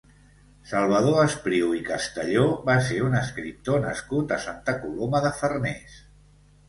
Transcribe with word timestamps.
Salvador 0.69 1.19
Espriu 1.23 1.75
i 1.81 1.83
Castelló 1.89 2.45
va 2.69 2.77
ser 2.89 2.97
un 3.09 3.19
escriptor 3.21 3.85
nascut 3.87 4.35
a 4.39 4.43
Santa 4.47 4.77
Coloma 4.83 5.23
de 5.27 5.33
Farners. 5.43 6.01